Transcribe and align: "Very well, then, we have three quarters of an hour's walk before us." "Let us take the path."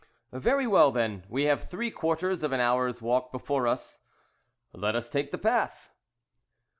"Very 0.33 0.65
well, 0.65 0.91
then, 0.91 1.25
we 1.29 1.43
have 1.43 1.69
three 1.69 1.91
quarters 1.91 2.41
of 2.41 2.51
an 2.51 2.59
hour's 2.59 3.03
walk 3.03 3.31
before 3.31 3.67
us." 3.67 3.99
"Let 4.73 4.95
us 4.95 5.09
take 5.11 5.31
the 5.31 5.37
path." 5.37 5.91